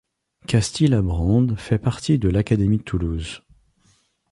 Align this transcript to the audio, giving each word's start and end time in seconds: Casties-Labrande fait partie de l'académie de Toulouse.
Casties-Labrande 0.47 1.55
fait 1.59 1.77
partie 1.77 2.17
de 2.17 2.27
l'académie 2.27 2.79
de 2.79 2.81
Toulouse. 2.81 3.43